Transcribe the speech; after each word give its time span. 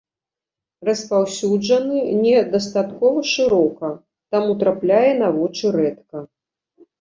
Распаўсюджаны 0.87 1.99
не 2.23 2.37
дастаткова 2.55 3.19
шырока, 3.33 3.87
таму 4.37 4.51
трапляе 4.65 5.11
на 5.21 5.29
вочы 5.37 5.65
рэдка. 5.79 6.17